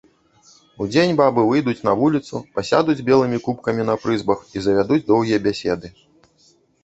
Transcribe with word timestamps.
Удзень 0.83 1.11
бабы 1.19 1.41
выйдуць 1.49 1.83
на 1.87 1.93
вуліцу, 1.99 2.35
пасядуць 2.55 3.05
белымі 3.11 3.41
купкамі 3.47 3.85
на 3.89 3.95
прызбах 4.05 4.39
і 4.57 4.65
завядуць 4.69 5.05
доўгія 5.11 5.39
бяседы. 5.49 5.87